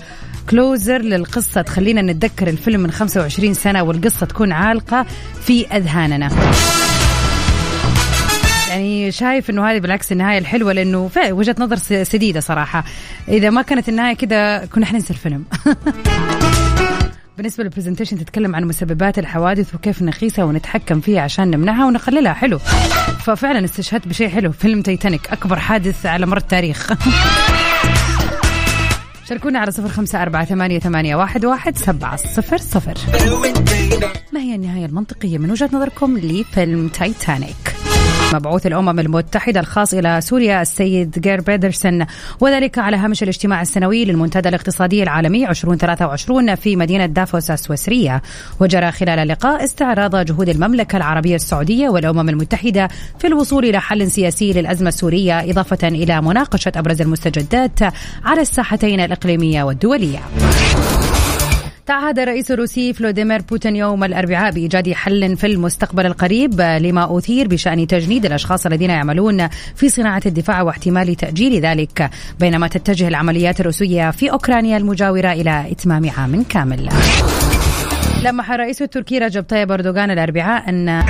closure 0.50 0.98
للقصة. 0.98 1.62
تخلينا 1.62 2.02
نتذكر 2.02 2.48
الفيلم 2.48 2.80
من 2.80 2.90
25 2.90 3.54
سنة 3.54 3.82
والقصة 3.82 4.26
تكون 4.26 4.52
عالقة 4.52 5.06
في 5.42 5.66
أذهاننا. 5.66 6.30
يعني 8.68 9.10
شايف 9.12 9.50
إنه 9.50 9.70
هذه 9.70 9.78
بالعكس 9.78 10.12
النهاية 10.12 10.38
الحلوة 10.38 10.72
لأنه 10.72 11.08
في 11.08 11.32
وجهة 11.32 11.56
نظر 11.58 11.76
سديدة 12.04 12.40
صراحة. 12.40 12.84
إذا 13.28 13.50
ما 13.50 13.62
كانت 13.62 13.88
النهاية 13.88 14.14
كذا 14.16 14.66
كنا 14.66 14.86
حننسى 14.86 15.10
الفيلم. 15.10 15.44
بالنسبة 17.36 17.64
لل 17.64 17.72
presentation 17.72 18.18
تتكلم 18.18 18.56
عن 18.56 18.64
مسببات 18.64 19.18
الحوادث 19.18 19.74
وكيف 19.74 20.02
نقيسها 20.02 20.44
ونتحكم 20.44 21.00
فيها 21.00 21.20
عشان 21.20 21.50
نمنعها 21.50 21.86
ونقللها 21.86 22.32
حلو. 22.32 22.58
ففعلا 23.18 23.64
استشهدت 23.64 24.08
بشيء 24.08 24.28
حلو. 24.28 24.52
فيلم 24.52 24.82
تايتانيك 24.82 25.32
أكبر 25.32 25.58
حادث 25.58 26.06
على 26.06 26.26
مر 26.26 26.36
التاريخ. 26.36 26.92
شاركونا 29.28 29.58
على 29.58 29.70
صفر 29.70 29.88
خمسة 29.88 30.22
أربعة 30.22 30.44
ثمانية, 30.44 30.78
ثمانية 30.78 31.16
واحد, 31.16 31.44
واحد 31.44 31.76
سبعة 31.76 32.16
صفر 32.16 32.58
صفر. 32.58 32.94
ما 34.32 34.40
هي 34.40 34.54
النهاية 34.54 34.86
المنطقية 34.86 35.38
من 35.38 35.50
وجهة 35.50 35.70
نظركم 35.72 36.18
لفيلم 36.18 36.88
تايتانيك 36.88 37.77
مبعوث 38.34 38.66
الأمم 38.66 39.00
المتحدة 39.00 39.60
الخاص 39.60 39.94
إلى 39.94 40.20
سوريا 40.20 40.62
السيد 40.62 41.18
جير 41.18 41.40
بيدرسون 41.40 42.06
وذلك 42.40 42.78
على 42.78 42.96
هامش 42.96 43.22
الاجتماع 43.22 43.62
السنوي 43.62 44.04
للمنتدى 44.04 44.48
الاقتصادي 44.48 45.02
العالمي 45.02 45.50
2023 45.50 46.54
في 46.54 46.76
مدينة 46.76 47.06
دافوس 47.06 47.50
السويسرية. 47.50 48.22
وجرى 48.60 48.92
خلال 48.92 49.18
اللقاء 49.18 49.64
استعراض 49.64 50.16
جهود 50.16 50.48
المملكة 50.48 50.96
العربية 50.96 51.34
السعودية 51.34 51.88
والأمم 51.88 52.28
المتحدة 52.28 52.88
في 53.18 53.26
الوصول 53.26 53.64
إلى 53.64 53.80
حل 53.80 54.10
سياسي 54.10 54.52
للأزمة 54.52 54.88
السورية 54.88 55.50
إضافة 55.50 55.88
إلى 55.88 56.20
مناقشة 56.20 56.72
أبرز 56.76 57.02
المستجدات 57.02 57.78
على 58.24 58.40
الساحتين 58.40 59.00
الإقليمية 59.00 59.62
والدولية. 59.62 60.18
تعهد 61.88 62.18
الرئيس 62.18 62.50
الروسي 62.50 62.92
فلوديمير 62.92 63.42
بوتين 63.42 63.76
يوم 63.76 64.04
الأربعاء 64.04 64.52
بإيجاد 64.52 64.92
حل 64.92 65.36
في 65.36 65.46
المستقبل 65.46 66.06
القريب 66.06 66.60
لما 66.60 67.18
أثير 67.18 67.48
بشأن 67.48 67.86
تجنيد 67.86 68.26
الأشخاص 68.26 68.66
الذين 68.66 68.90
يعملون 68.90 69.48
في 69.74 69.88
صناعة 69.88 70.22
الدفاع 70.26 70.62
واحتمال 70.62 71.14
تأجيل 71.14 71.60
ذلك 71.60 72.10
بينما 72.40 72.68
تتجه 72.68 73.08
العمليات 73.08 73.60
الروسية 73.60 74.10
في 74.10 74.30
أوكرانيا 74.30 74.76
المجاورة 74.76 75.32
إلى 75.32 75.66
إتمام 75.70 76.10
عام 76.10 76.42
كامل. 76.42 76.88
لمح 78.24 78.50
الرئيس 78.52 78.82
التركي 78.82 79.18
رجب 79.18 79.42
طيب 79.42 79.72
أردوغان 79.72 80.10
الأربعاء 80.10 80.68
أن 80.68 81.02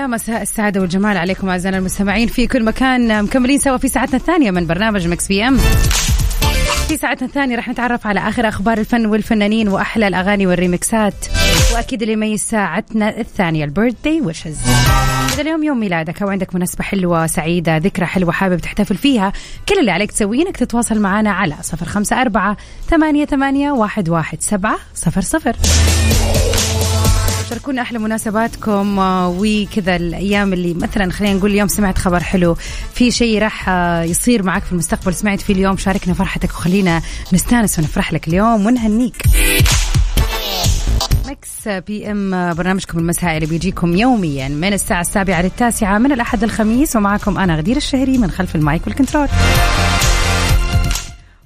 يا 0.00 0.06
مساء 0.06 0.42
السعادة 0.42 0.80
والجمال 0.80 1.16
عليكم 1.16 1.48
أعزائنا 1.48 1.78
المستمعين 1.78 2.28
في 2.28 2.46
كل 2.46 2.64
مكان. 2.64 3.24
مكملين 3.24 3.58
سوا 3.58 3.76
في 3.76 3.88
ساعتنا 3.88 4.16
الثانية 4.16 4.50
من 4.50 4.66
برنامج 4.66 5.08
Mix 5.08 5.28
PM. 5.28 5.58
في 6.88 6.96
ساعتنا 6.96 7.28
الثانية 7.28 7.56
راح 7.56 7.68
نتعرف 7.68 8.06
على 8.06 8.20
آخر 8.20 8.48
أخبار 8.48 8.78
الفن 8.78 9.06
والفنانين 9.06 9.68
وأحلى 9.68 10.08
الأغاني 10.08 10.46
والريمكسات 10.46 11.14
وأكيد 11.74 12.02
اللي 12.02 12.12
يميز 12.12 12.40
ساعتنا 12.40 13.20
الثانية 13.20 13.64
ال 13.64 13.94
birthday 14.04 14.20
wishes 14.20 14.56
إذا 15.34 15.42
اليوم 15.42 15.62
يوم 15.64 15.80
ميلادك 15.80 16.22
أو 16.22 16.28
عندك 16.28 16.54
مناسبة 16.54 16.84
حلوة 16.84 17.26
سعيدة 17.26 17.76
ذكرى 17.76 18.06
حلوة 18.06 18.32
حابب 18.32 18.60
تحتفل 18.60 18.96
فيها 18.96 19.32
كل 19.68 19.78
اللي 19.78 19.90
عليك 19.90 20.12
تسويه 20.12 20.42
إنك 20.42 20.56
تتواصل 20.56 21.00
معنا 21.00 21.30
على 21.30 21.54
صفر 21.62 21.86
خمسة 21.86 22.20
أربعة 22.20 22.56
ثمانية, 22.90 23.24
ثمانية 23.24 23.72
واحد, 23.72 24.08
واحد 24.08 24.42
سبعة 24.42 24.76
صفر 24.94 25.20
صفر. 25.20 25.56
شاركونا 27.50 27.82
أحلى 27.82 27.98
مناسباتكم 27.98 28.98
آه، 28.98 29.36
وكذا 29.38 29.96
الأيام 29.96 30.52
اللي 30.52 30.74
مثلا 30.74 31.12
خلينا 31.12 31.34
نقول 31.34 31.50
اليوم 31.50 31.68
سمعت 31.68 31.98
خبر 31.98 32.20
حلو. 32.20 32.54
في 32.94 33.10
شيء 33.10 33.42
راح 33.42 33.68
آه، 33.68 34.02
يصير 34.02 34.42
معك 34.42 34.62
في 34.62 34.72
المستقبل 34.72 35.14
سمعت 35.14 35.40
فيه 35.40 35.54
اليوم 35.54 35.76
شاركنا 35.76 36.14
فرحتك 36.14 36.50
وخلينا 36.50 37.02
نستانس 37.32 37.78
ونفرح 37.78 38.12
لك 38.12 38.28
اليوم 38.28 38.66
ونهنيك. 38.66 39.22
Mix 41.26 41.68
PM 41.68 42.54
برنامجكم 42.54 42.98
المسائي 42.98 43.36
اللي 43.36 43.46
بيجيكم 43.48 43.96
يوميا 43.96 44.48
من 44.48 44.72
الساعة 44.72 45.00
السابعة 45.00 45.42
للتاسعة 45.42 45.98
من 45.98 46.12
الأحد 46.12 46.42
الخميس 46.44 46.96
ومعكم 46.96 47.38
أنا 47.38 47.56
غدير 47.56 47.76
الشهري 47.76 48.18
من 48.18 48.30
خلف 48.30 48.56
ال 48.56 48.63
mic 48.63 48.86
وال 48.86 48.94
control. 48.94 49.28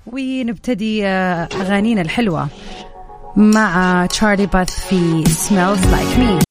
ونبتدي 0.07 1.07
آه، 1.07 1.49
أغانينا 1.61 2.01
الحلوة. 2.03 2.49
مع 3.37 4.07
تشارلي 4.07 4.47
باث 4.47 4.87
في 4.89 5.25
Smells 5.25 5.85
Like 5.95 6.19
Me. 6.19 6.45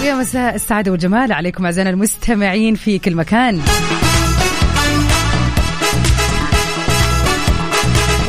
ويا 0.00 0.14
مساء 0.14 0.54
السعادة 0.54 0.90
والجمال. 0.90 1.32
عليكم 1.32 1.64
أعزائنا 1.64 1.90
المستمعين 1.90 2.74
في 2.74 2.98
كل 2.98 3.14
مكان. 3.14 3.60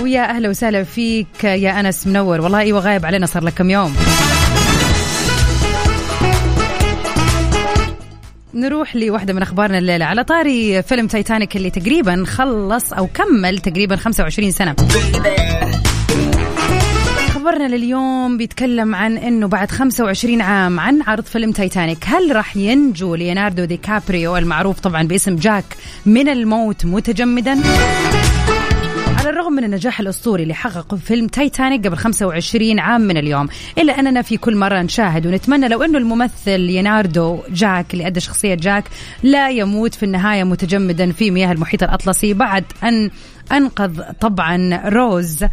ويا 0.01 0.29
أهلا 0.29 0.49
وسهلا 0.49 0.83
فيك 0.83 1.43
يا 1.43 1.79
أنس 1.79 2.07
منور. 2.07 2.41
والله 2.41 2.59
أيوة 2.59 2.79
غايب 2.79 3.05
علينا 3.05 3.25
صار 3.25 3.43
لك 3.43 3.53
كم 3.53 3.69
يوم. 3.69 3.95
نروح 8.57 8.95
لواحدة 8.95 9.33
من 9.33 9.41
أخبارنا 9.41 9.77
الليلة. 9.77 10.05
على 10.05 10.23
طاري 10.23 10.81
فيلم 10.81 11.07
تايتانيك 11.07 11.55
اللي 11.55 11.69
تقريبا 11.69 12.23
خلص 12.27 12.93
أو 12.93 13.07
كمل 13.07 13.59
تقريبا 13.59 13.95
25 13.95 14.51
سنة. 14.51 14.75
خبرنا 17.29 17.67
لليوم 17.75 18.37
بيتكلم 18.37 18.95
عن 18.95 19.17
إنه 19.17 19.47
بعد 19.47 19.71
25 19.71 20.41
عام 20.41 20.79
عن 20.79 21.01
عرض 21.07 21.23
فيلم 21.23 21.51
تايتانيك. 21.51 21.97
هل 22.05 22.35
راح 22.35 22.57
ينجو 22.57 23.15
ليوناردو 23.15 23.65
دي 23.65 23.77
كابريو 23.77 24.37
المعروف 24.37 24.79
طبعا 24.79 25.03
باسم 25.03 25.35
جاك 25.35 25.65
من 26.05 26.29
الموت 26.29 26.85
متجمدا؟ 26.85 27.57
على 29.27 29.33
الرغم 29.33 29.53
من 29.53 29.63
النجاح 29.63 29.99
الأسطوري 29.99 30.43
اللي 30.43 30.53
حققه 30.53 30.97
فيلم 30.97 31.27
تايتانيك 31.27 31.87
قبل 31.87 31.97
25 31.97 32.79
عام 32.79 33.01
من 33.01 33.17
اليوم 33.17 33.49
إلا 33.77 33.99
أننا 33.99 34.21
في 34.21 34.37
كل 34.37 34.55
مرة 34.55 34.81
نشاهد 34.81 35.27
ونتمنى 35.27 35.67
لو 35.67 35.83
إنه 35.83 35.97
الممثل 35.97 36.59
ليوناردو 36.59 37.39
جاك 37.49 37.93
اللي 37.93 38.07
أدى 38.07 38.19
شخصية 38.19 38.55
جاك 38.55 38.83
لا 39.23 39.49
يموت 39.49 39.95
في 39.95 40.03
النهاية 40.03 40.43
متجمدا 40.43 41.11
في 41.11 41.31
مياه 41.31 41.51
المحيط 41.51 41.83
الأطلسي 41.83 42.33
بعد 42.33 42.63
أن 42.83 43.09
أنقذ 43.51 44.01
طبعا 44.21 44.81
روز 44.85 45.45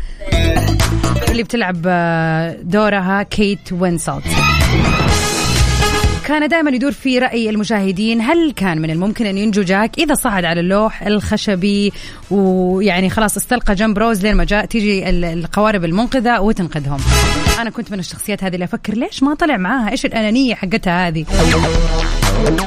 اللي 1.31 1.43
بتلعب 1.43 1.83
دورها 2.63 3.23
كيت 3.23 3.73
وينسلت. 3.73 4.25
كان 6.25 6.49
دائما 6.49 6.71
يدور 6.71 6.93
في 6.93 7.19
رأي 7.19 7.51
المشاهدين 7.51 8.21
هل 8.21 8.53
كان 8.57 8.79
من 8.81 8.91
الممكن 8.91 9.27
أن 9.27 9.39
ينجو 9.39 9.63
جاك 9.63 9.99
إذا 9.99 10.15
صعد 10.15 10.45
على 10.45 10.61
اللوح 10.61 11.03
الخشبي 11.03 11.93
ويعني 12.31 13.11
خلاص 13.11 13.37
استلقى 13.37 13.75
جنب 13.75 13.99
روز 13.99 14.23
لين 14.23 14.35
ما 14.37 14.45
جاء 14.45 14.65
تيجي 14.65 15.09
ال- 15.09 15.25
القوارب 15.25 15.85
المنقذة 15.85 16.41
وتنقذهم. 16.41 16.99
أنا 17.61 17.71
كنت 17.71 17.93
من 17.93 17.99
الشخصيات 17.99 18.45
هذه 18.45 18.55
اللي 18.55 18.65
أفكر 18.65 18.95
ليش 18.95 19.23
ما 19.23 19.35
طلع 19.35 19.57
معاها؟ 19.57 19.91
إيش 19.91 20.07
الأنانية 20.07 20.55
حقتها 20.55 21.09
هذه؟ 21.09 21.25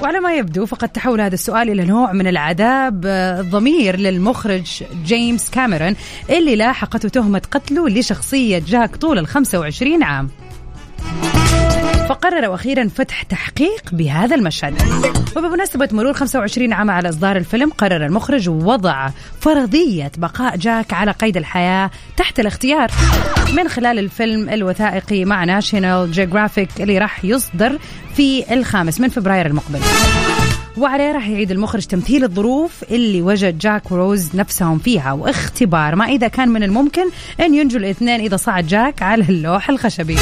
وعلى 0.01 0.19
ما 0.19 0.33
يبدو 0.35 0.65
فقد 0.65 0.89
تحول 0.89 1.21
هذا 1.21 1.33
السؤال 1.33 1.69
إلى 1.69 1.85
نوع 1.85 2.13
من 2.13 2.27
العذاب 2.27 3.03
آه، 3.05 3.39
الضمير 3.41 3.99
للمخرج 3.99 4.83
جيمس 5.05 5.49
كاميرون 5.49 5.95
اللي 6.29 6.55
لاحقته 6.55 7.09
تهمة 7.09 7.41
قتله 7.51 7.89
لشخصية 7.89 8.63
جاك 8.67 8.95
طول 8.95 9.19
ال 9.19 9.27
25 9.27 10.03
عام. 10.03 10.29
فقرروا 12.09 12.55
أخيرا 12.55 12.87
فتح 12.87 13.23
تحقيق 13.23 13.83
بهذا 13.91 14.35
المشهد. 14.35 14.73
وبمناسبة 15.37 15.89
مرور 15.91 16.13
25 16.13 16.73
عام 16.73 16.91
على 16.91 17.09
إصدار 17.09 17.37
الفيلم 17.37 17.69
قرر 17.69 18.05
المخرج 18.05 18.49
وضع 18.49 19.09
فرضية 19.41 20.11
بقاء 20.17 20.57
جاك 20.57 20.93
على 20.93 21.11
قيد 21.11 21.37
الحياة 21.37 21.91
تحت 22.17 22.39
الاختيار. 22.39 22.91
من 23.53 23.67
خلال 23.67 23.99
الفيلم 23.99 24.49
الوثائقي 24.49 25.25
مع 25.25 25.43
ناشونال 25.43 26.11
جيوغرافيك 26.11 26.69
اللي 26.79 26.97
راح 26.97 27.25
يصدر 27.25 27.79
في 28.15 28.53
الخامس 28.53 29.01
من 29.01 29.09
فبراير 29.09 29.45
المقبل. 29.45 29.79
وعليه 30.77 31.11
راح 31.11 31.27
يعيد 31.27 31.51
المخرج 31.51 31.85
تمثيل 31.85 32.23
الظروف 32.23 32.83
اللي 32.91 33.21
وجد 33.21 33.57
جاك 33.57 33.91
وروز 33.91 34.35
نفسهم 34.35 34.79
فيها 34.79 35.11
واختبار 35.11 35.95
ما 35.95 36.05
إذا 36.05 36.27
كان 36.27 36.49
من 36.49 36.63
الممكن 36.63 37.09
أن 37.39 37.53
ينجو 37.53 37.77
الاثنين 37.77 38.19
إذا 38.19 38.37
صعد 38.37 38.67
جاك 38.67 39.01
على 39.01 39.23
اللوح 39.29 39.69
الخشبي. 39.69 40.17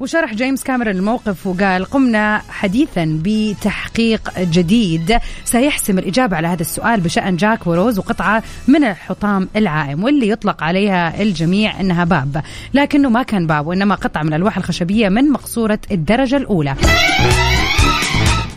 وشرح 0.00 0.34
جيمس 0.34 0.62
كاميرون 0.62 0.96
الموقف 0.96 1.46
وقال 1.46 1.84
قمنا 1.84 2.42
حديثا 2.48 3.20
بتحقيق 3.24 4.40
جديد. 4.40 5.18
سيحسم 5.44 5.98
الإجابة 5.98 6.36
على 6.36 6.48
هذا 6.48 6.60
السؤال 6.60 7.00
بشأن 7.00 7.36
جاك 7.36 7.66
وروز 7.66 7.98
وقطعة 7.98 8.42
من 8.68 8.84
الحطام 8.84 9.48
العائم 9.56 10.04
واللي 10.04 10.28
يطلق 10.28 10.62
عليها 10.62 11.22
الجميع 11.22 11.80
أنها 11.80 12.04
باب. 12.04 12.42
لكنه 12.74 13.08
ما 13.08 13.22
كان 13.22 13.46
باب 13.46 13.66
وإنما 13.66 13.94
قطعة 13.94 14.22
من 14.22 14.28
الألواح 14.28 14.56
الخشبية 14.56 15.08
من 15.08 15.30
مقصورة 15.30 15.78
الدرجة 15.90 16.36
الأولى. 16.36 16.74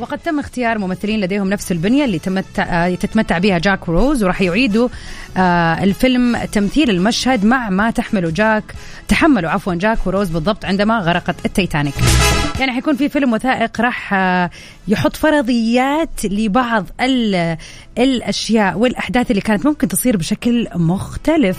وقد 0.01 0.17
تم 0.17 0.39
اختيار 0.39 0.77
ممثلين 0.77 1.19
لديهم 1.19 1.49
نفس 1.49 1.71
البنية 1.71 2.05
اللي 2.05 2.19
تمتع 2.19 2.63
آه، 2.63 2.95
تتمتع 2.95 3.37
بها 3.37 3.57
جاك 3.57 3.89
وروز 3.89 4.23
وراح 4.23 4.41
يعيدوا 4.41 4.89
آه، 5.37 5.83
الفيلم 5.83 6.37
تمثيل 6.37 6.89
المشهد 6.89 7.45
مع 7.45 7.69
ما 7.69 7.91
تحمله 7.91 8.29
جاك 8.29 8.63
تحملوا 9.07 9.49
عفوا 9.49 9.75
جاك 9.75 10.07
وروز 10.07 10.29
بالضبط 10.29 10.65
عندما 10.65 10.99
غرقت 10.99 11.35
التيتانيك 11.45 11.93
يعني 12.59 12.71
حيكون 12.71 12.95
في 12.95 13.09
فيلم 13.09 13.33
وثائق 13.33 13.81
راح 13.81 14.13
آه، 14.13 14.49
يحط 14.87 15.15
فرضيات 15.15 16.25
لبعض 16.25 16.85
ال- 17.01 17.57
الأشياء 17.97 18.77
والأحداث 18.77 19.31
اللي 19.31 19.41
كانت 19.41 19.65
ممكن 19.65 19.87
تصير 19.87 20.17
بشكل 20.17 20.67
مختلف. 20.75 21.57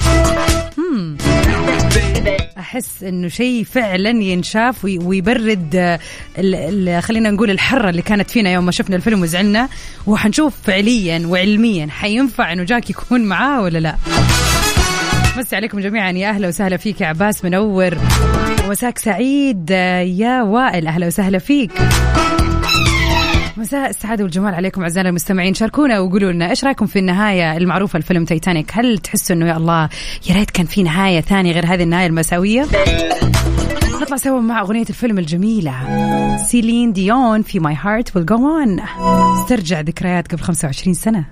مم. 0.79 1.17
أحس 2.59 3.03
إنه 3.03 3.29
شيء 3.29 3.65
فعلا 3.65 4.11
ينشاف 4.11 4.85
وي- 4.85 4.99
ويبرد 4.99 5.99
خلينا 7.01 7.31
نقول 7.31 7.51
الحرة 7.51 7.91
اللي 7.91 8.03
كانت 8.03 8.31
فينا 8.31 8.53
يوم 8.53 8.67
ما 8.67 8.73
شفنا 8.73 8.97
الفيلم 8.97 9.23
وزعلنا. 9.23 9.69
وحنشوف 10.07 10.55
فعليا 10.65 11.27
وعلميا 11.27 11.87
حينفع 11.91 12.53
إنه 12.53 12.63
جاك 12.63 12.91
يكون 12.91 13.21
معاه 13.21 13.63
ولا 13.63 13.79
لا. 13.79 13.97
مسي 15.39 15.57
عليكم 15.57 15.81
جميعا. 15.81 16.11
يا 16.11 16.29
أهلا 16.29 16.49
وسهلا 16.49 16.77
فيك 16.77 17.01
يا 17.01 17.07
عباس 17.07 17.45
منور. 17.45 17.99
ومساك 18.67 18.99
سعيد. 18.99 19.71
يا 19.71 20.43
وائل 20.43 20.87
أهلا 20.87 21.07
وسهلا 21.07 21.39
فيك. 21.39 21.73
مساء 23.57 23.91
السعادة 23.91 24.25
والجمال 24.25 24.55
عليكم 24.55 24.83
أعزائنا 24.83 25.09
المستمعين. 25.09 25.55
شاركونا 25.55 26.01
وقولوا 26.01 26.33
لنا 26.33 26.51
إيش 26.51 26.65
رأيكم 26.65 26.87
في 26.87 26.99
النهاية 26.99 27.57
المعروفة 27.57 27.99
لفيلم 27.99 28.25
تايتانيك؟ 28.25 28.71
هل 28.75 28.99
تحسوا 28.99 29.37
أنه 29.37 29.49
يا 29.49 29.57
الله 29.57 29.88
يا 30.31 30.35
ريت 30.35 30.51
كان 30.51 30.67
في 30.67 30.83
نهاية 30.83 31.21
ثانية 31.21 31.53
غير 31.53 31.67
هذه 31.67 31.83
النهاية 31.83 32.07
المأساوية 32.07 32.66
نطلع 34.03 34.17
سوا 34.17 34.41
مع 34.41 34.61
أغنية 34.61 34.87
الفيلم 34.91 35.19
الجميلة. 35.19 35.75
سيلين 36.37 36.93
ديون 36.93 37.43
في 37.43 37.59
My 37.59 37.77
Heart 37.81 38.16
Will 38.16 38.27
Go 38.27 38.37
On 38.37 38.81
استرجع 39.43 39.81
ذكريات 39.81 40.33
قبل 40.33 40.43
25 40.43 40.95
سنة. 40.95 41.25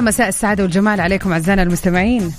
مساء 0.00 0.28
السعادة 0.28 0.62
والجمال 0.62 1.00
عليكم 1.00 1.32
أعزائنا 1.32 1.62
المستمعين. 1.62 2.32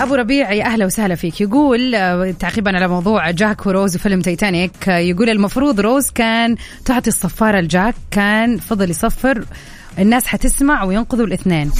أبو 0.00 0.14
ربيع 0.14 0.52
يا 0.52 0.64
أهلا 0.64 0.86
وسهلا 0.86 1.14
فيك. 1.14 1.40
يقول 1.40 1.94
آه، 1.94 2.34
تعقيبا 2.38 2.76
على 2.76 2.88
موضوع 2.88 3.30
جاك 3.30 3.66
وروز 3.66 3.96
وفيلم 3.96 4.20
تايتانيك 4.20 4.88
آه، 4.88 4.98
يقول 4.98 5.30
المفروض 5.30 5.80
روز 5.80 6.10
كان 6.10 6.56
تعطي 6.84 7.10
الصفارة 7.10 7.60
لجاك 7.60 7.94
كان 8.10 8.58
فضل 8.58 8.90
يصفر 8.90 9.44
الناس 9.98 10.26
حتسمع 10.26 10.84
وينقذوا 10.84 11.26
الاثنين. 11.26 11.70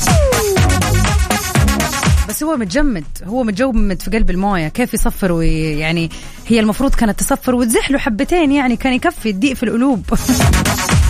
بس 2.28 2.42
هو 2.42 2.56
متجمد 2.56 3.04
هو 3.24 3.42
متجمد 3.42 4.02
في 4.02 4.10
قلب 4.10 4.30
الموية 4.30 4.68
كيف 4.68 4.94
يصفر 4.94 5.32
ويعني 5.32 6.10
هي 6.46 6.60
المفروض 6.60 6.94
كانت 6.94 7.18
تصفر 7.18 7.54
وتزح 7.54 7.90
له 7.90 7.98
حبتين 7.98 8.52
يعني 8.52 8.76
كان 8.76 8.92
يكفي 8.92 9.30
الضيق 9.30 9.52
في 9.56 9.62
القلوب. 9.62 10.04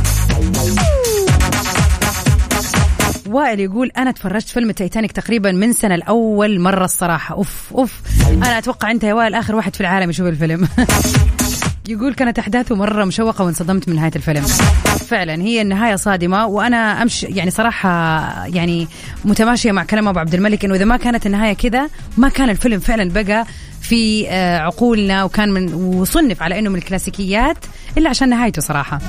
وائل 3.26 3.60
يقول 3.60 3.90
أنا 3.98 4.10
تفرجت 4.10 4.48
فيلم 4.48 4.70
تايتانيك 4.70 5.12
تقريبا 5.12 5.52
من 5.52 5.72
سنة 5.72 5.94
الأول 5.94 6.60
مرة 6.60 6.84
الصراحة. 6.84 7.34
أوف 7.34 7.72
أوف. 7.74 8.00
أنا 8.30 8.58
أتوقع 8.58 8.90
أنت 8.90 9.04
يا 9.04 9.14
وائل 9.14 9.34
آخر 9.34 9.54
واحد 9.54 9.74
في 9.74 9.80
العالم 9.80 10.10
يشوف 10.10 10.26
الفيلم. 10.26 10.68
يقول 11.88 12.14
كانت 12.14 12.38
أحداثه 12.38 12.74
مرة 12.74 13.04
مشوقة 13.04 13.44
وانصدمت 13.44 13.88
من 13.88 13.96
نهاية 13.96 14.12
الفيلم. 14.16 14.42
فعلا 15.08 15.42
هي 15.42 15.62
النهاية 15.62 15.96
صادمة 15.96 16.46
وأنا 16.46 17.02
أمشي 17.02 17.26
يعني 17.26 17.50
صراحة 17.50 17.88
يعني 18.46 18.88
متماشية 19.24 19.72
مع 19.72 19.84
كلام 19.84 20.08
أبو 20.08 20.18
عبد 20.18 20.34
الملك 20.34 20.64
إنه 20.64 20.74
إذا 20.74 20.84
ما 20.84 20.96
كانت 20.96 21.26
النهاية 21.26 21.52
كذا 21.52 21.88
ما 22.16 22.28
كان 22.28 22.50
الفيلم 22.50 22.80
فعلا 22.80 23.10
بقى 23.10 23.46
في 23.80 24.28
آه، 24.28 24.58
عقولنا 24.58 25.24
وكان 25.24 25.50
من 25.50 25.74
وصنف 25.74 26.42
على 26.42 26.58
إنه 26.58 26.70
من 26.70 26.76
الكلاسيكيات 26.76 27.56
إلا 27.98 28.10
عشان 28.10 28.28
نهايته 28.28 28.62
صراحة. 28.62 29.00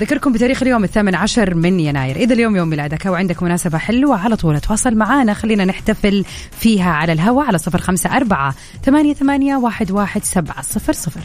ذكركم 0.00 0.32
بتاريخ 0.32 0.62
اليوم 0.62 0.84
الثامن 0.84 1.14
عشر 1.14 1.54
من 1.54 1.80
يناير. 1.80 2.16
إذا 2.16 2.34
اليوم 2.34 2.56
يوم 2.56 2.68
ميلادك 2.68 3.06
أو 3.06 3.14
عندك 3.14 3.42
مناسبة 3.42 3.78
حلوة 3.78 4.18
على 4.24 4.36
طول 4.36 4.60
تواصل 4.60 4.94
معنا 4.94 5.34
خلينا 5.34 5.64
نحتفل 5.64 6.24
فيها 6.60 6.90
على 6.90 7.12
الهواء 7.12 7.46
على 7.46 7.58
صفر 7.58 7.80
خمسة 7.80 8.16
أربعة 8.16 8.54
ثمانية, 8.84 9.14
ثمانية 9.14 9.56
واحد, 9.56 9.90
واحد 9.90 10.24
سبعة 10.24 10.62
صفر 10.62 10.92
صفر. 10.92 11.20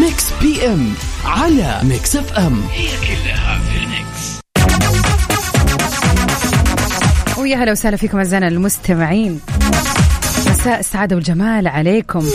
Mix 0.00 0.30
PM 0.42 0.92
على 1.24 1.80
Mix 1.82 2.16
FM 2.16 2.62
ويا 7.38 7.56
هلا 7.56 7.72
وسهلا 7.72 7.96
فيكم 7.96 8.18
أعزائنا 8.18 8.48
المستمعين. 8.48 9.40
مساء 10.46 10.80
السعادة 10.80 11.16
والجمال 11.16 11.68
عليكم. 11.68 12.26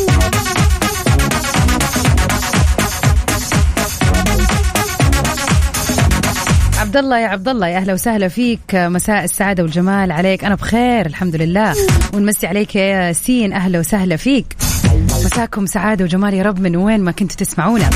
عبد 6.89 6.97
الله 6.97 7.19
يا 7.19 7.27
عبد 7.27 7.47
الله 7.47 7.67
يا 7.67 7.77
أهلا 7.77 7.93
وسهلا 7.93 8.27
فيك 8.27 8.75
مساء 8.75 9.23
السعادة 9.23 9.63
والجمال 9.63 10.11
عليك. 10.11 10.45
أنا 10.45 10.55
بخير 10.55 11.05
الحمد 11.05 11.35
لله. 11.35 11.75
ونمسي 12.13 12.47
عليك 12.47 12.75
يا 12.75 12.81
ياسين 12.81 13.53
أهلا 13.53 13.79
وسهلا 13.79 14.15
فيك. 14.15 14.45
مساكم 15.25 15.65
سعادة 15.65 16.05
وجمال 16.05 16.33
يا 16.33 16.43
رب 16.43 16.59
من 16.59 16.75
وين 16.75 16.99
ما 16.99 17.11
كنتوا 17.11 17.37
تسمعونا. 17.37 17.89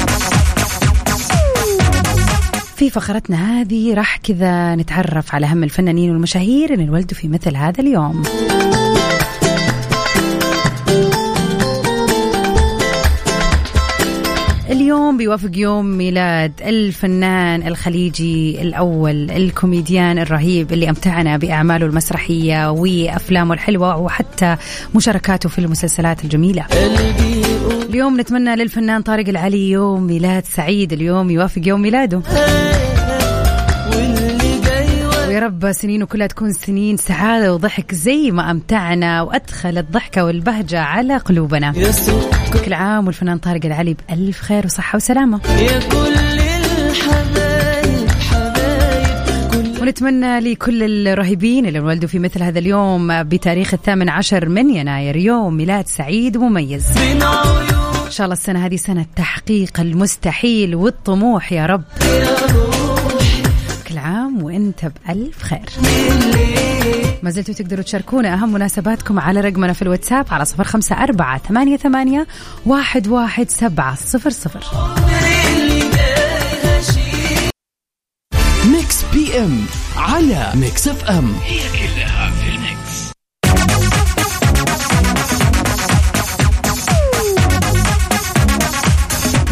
في 2.75 2.89
فقرتنا 2.89 3.61
هذه 3.61 3.93
راح 3.93 4.17
كذا 4.17 4.75
نتعرف 4.75 5.35
على 5.35 5.45
أهم 5.45 5.63
الفنانين 5.63 6.11
والمشاهير 6.11 6.73
اللي 6.73 6.83
انولدوا 6.83 7.17
في 7.17 7.27
مثل 7.27 7.55
هذا 7.55 7.81
اليوم. 7.81 8.23
اليوم 15.13 15.25
بيوافق 15.25 15.57
يوم 15.57 15.85
ميلاد 15.85 16.51
الفنان 16.61 17.67
الخليجي 17.67 18.61
الأول 18.61 19.31
الكوميديان 19.31 20.19
الرهيب 20.19 20.73
اللي 20.73 20.89
أمتعنا 20.89 21.37
بأعماله 21.37 21.85
المسرحية 21.85 22.71
وأفلامه 22.71 23.53
الحلوة 23.53 23.97
وحتى 23.97 24.55
مشاركاته 24.95 25.49
في 25.49 25.59
المسلسلات 25.59 26.23
الجميلة. 26.23 26.65
اليوم 27.89 28.19
نتمنى 28.19 28.55
للفنان 28.55 29.01
طارق 29.01 29.29
العلي 29.29 29.69
يوم 29.69 30.03
ميلاد 30.03 30.45
سعيد. 30.45 30.93
اليوم 30.93 31.29
يوافق 31.29 31.61
يوم 31.65 31.81
ميلاده. 31.81 32.21
ويا 35.27 35.39
رب 35.39 35.71
سنينه 35.71 36.05
كلها 36.05 36.27
تكون 36.27 36.53
سنين 36.53 36.97
سعادة 36.97 37.53
وضحك 37.53 37.95
زي 37.95 38.31
ما 38.31 38.51
أمتعنا 38.51 39.21
وأدخل 39.21 39.77
الضحكة 39.77 40.25
والبهجة 40.25 40.79
على 40.79 41.17
قلوبنا. 41.17 41.73
كل 42.59 42.73
عام 42.73 43.07
والفنان 43.07 43.37
طارق 43.37 43.65
العلي 43.65 43.95
بألف 44.09 44.39
خير 44.41 44.65
وصحة 44.65 44.95
وسلامة. 44.95 45.41
يا 45.47 45.79
كل 45.79 46.13
الحبايب 46.13 48.11
حبايب 48.11 49.81
ونتمنى 49.81 50.39
لكل 50.39 51.07
الرهيبين 51.07 51.65
اللي 51.65 51.79
انولدوا 51.79 52.09
في 52.09 52.19
مثل 52.19 52.43
هذا 52.43 52.59
اليوم 52.59 53.23
بتاريخ 53.23 53.73
الثامن 53.73 54.09
عشر 54.09 54.49
من 54.49 54.69
يناير 54.69 55.15
يوم 55.15 55.53
ميلاد 55.57 55.87
سعيد 55.87 56.37
ومميز 56.37 56.85
إن 56.97 58.11
شاء 58.11 58.25
الله 58.25 58.33
السنة 58.33 58.65
هذه 58.65 58.75
سنة 58.75 59.05
تحقيق 59.15 59.79
المستحيل 59.79 60.75
والطموح 60.75 61.51
يا 61.51 61.65
رب. 61.65 61.83
كل 63.87 63.97
عام 63.97 64.43
وانت 64.43 64.85
بألف 64.85 65.43
خير. 65.43 65.69
ما 67.23 67.29
زلتوا 67.29 67.53
تقدروا 67.53 67.83
تشاركونا 67.83 68.33
أهم 68.33 68.53
مناسباتكم 68.53 69.19
على 69.19 69.41
رقمنا 69.41 69.73
في 69.73 69.81
الواتساب 69.81 70.25
على 70.31 70.45
صفر 70.45 70.63
خمسة 70.63 71.03
أربعة 71.03 71.37
ثمانية, 71.37 71.77
ثمانية 71.77 72.27
واحد, 72.65 73.07
واحد 73.07 73.49
سبعة 73.49 73.95
صفر 73.95 74.29
صفر. 74.29 74.63
Mix 78.71 79.05
PM 79.13 79.65
على 79.97 80.51
Mix 80.55 80.87
FM. 80.87 81.35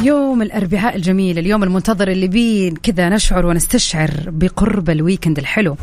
يوم 0.04 0.42
الأربعاء 0.42 0.96
الجميل 0.96 1.40
اليوم 1.40 1.64
المنتظر 1.64 2.08
اللي 2.08 2.28
بيه 2.28 2.74
كذا 2.84 3.10
نشعر 3.10 3.46
ونستشعر 3.46 4.12
بقرب 4.28 4.90
ال 4.89 4.96
weekend 4.96 5.38
الحلو. 5.38 5.78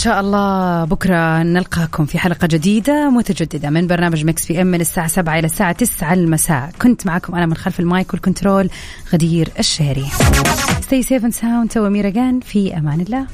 شاء 0.00 0.20
الله 0.20 0.84
بكرة 0.84 1.42
نلقاكم 1.42 2.06
في 2.06 2.18
حلقة 2.18 2.46
جديدة 2.46 3.10
متجددة 3.10 3.70
من 3.70 3.86
برنامج 3.86 4.24
Mix 4.24 4.46
PM 4.46 4.66
من 4.66 4.80
الساعة 4.80 5.06
7 5.06 5.38
إلى 5.38 5.46
الساعة 5.46 5.72
9 5.72 6.14
المساء. 6.14 6.70
كنت 6.82 7.06
معكم 7.06 7.34
أنا 7.34 7.46
من 7.46 7.54
خلف 7.54 7.80
المايك 7.80 8.12
وال 8.12 8.25
control 8.25 8.70
غدير 9.12 9.48
الشهري. 9.58 10.06
Stay 10.80 11.06
safe 11.06 11.22
and 11.22 11.34
sound. 11.34 11.72
تو 11.74 11.86
أميرة 11.86 12.08
جان 12.08 12.40
في 12.40 12.76
أمان 12.76 13.00
الله. 13.00 13.26